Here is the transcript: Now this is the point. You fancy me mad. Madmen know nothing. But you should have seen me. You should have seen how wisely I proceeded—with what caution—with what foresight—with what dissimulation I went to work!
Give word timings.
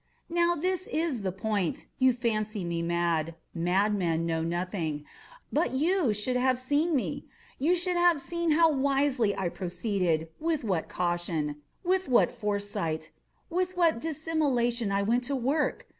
Now 0.31 0.55
this 0.55 0.87
is 0.87 1.21
the 1.21 1.31
point. 1.31 1.85
You 1.99 2.11
fancy 2.11 2.63
me 2.65 2.81
mad. 2.81 3.35
Madmen 3.53 4.25
know 4.25 4.41
nothing. 4.43 5.05
But 5.53 5.75
you 5.75 6.11
should 6.11 6.37
have 6.37 6.57
seen 6.57 6.95
me. 6.95 7.27
You 7.59 7.75
should 7.75 7.97
have 7.97 8.19
seen 8.19 8.53
how 8.53 8.71
wisely 8.71 9.37
I 9.37 9.47
proceeded—with 9.49 10.63
what 10.63 10.89
caution—with 10.89 12.09
what 12.09 12.31
foresight—with 12.31 13.77
what 13.77 14.01
dissimulation 14.01 14.91
I 14.91 15.03
went 15.03 15.23
to 15.25 15.35
work! 15.35 15.85